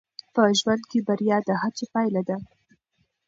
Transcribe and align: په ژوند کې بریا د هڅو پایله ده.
په 0.33 0.41
ژوند 0.59 0.83
کې 0.89 0.99
بریا 1.07 1.37
د 1.47 1.49
هڅو 1.61 1.85
پایله 1.93 2.21
ده. 2.29 2.37